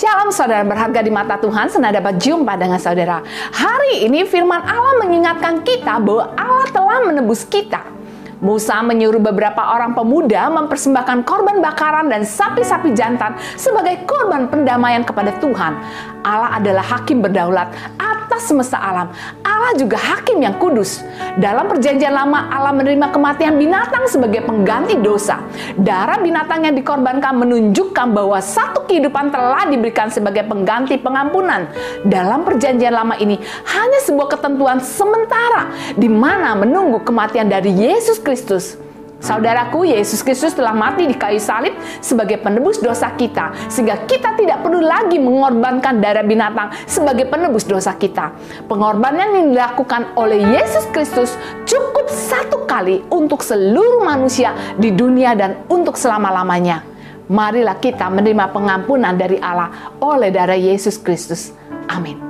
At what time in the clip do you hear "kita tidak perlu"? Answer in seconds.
44.08-44.80